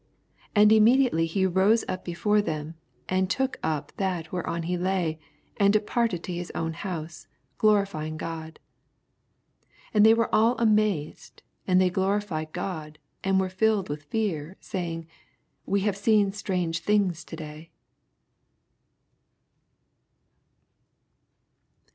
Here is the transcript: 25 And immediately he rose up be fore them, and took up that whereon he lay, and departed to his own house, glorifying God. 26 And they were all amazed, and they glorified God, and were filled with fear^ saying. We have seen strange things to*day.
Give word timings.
25 0.55 0.61
And 0.63 0.71
immediately 0.71 1.25
he 1.27 1.45
rose 1.45 1.85
up 1.87 2.03
be 2.03 2.15
fore 2.15 2.41
them, 2.41 2.73
and 3.07 3.29
took 3.29 3.57
up 3.61 3.91
that 3.97 4.31
whereon 4.31 4.63
he 4.63 4.75
lay, 4.75 5.19
and 5.57 5.71
departed 5.71 6.23
to 6.23 6.33
his 6.33 6.49
own 6.55 6.73
house, 6.73 7.27
glorifying 7.59 8.17
God. 8.17 8.57
26 9.91 9.91
And 9.93 10.03
they 10.07 10.15
were 10.15 10.33
all 10.33 10.57
amazed, 10.57 11.43
and 11.67 11.79
they 11.79 11.91
glorified 11.91 12.51
God, 12.51 12.97
and 13.23 13.39
were 13.39 13.47
filled 13.47 13.89
with 13.89 14.09
fear^ 14.09 14.55
saying. 14.59 15.05
We 15.67 15.81
have 15.81 15.95
seen 15.95 16.31
strange 16.31 16.79
things 16.79 17.23
to*day. 17.23 17.69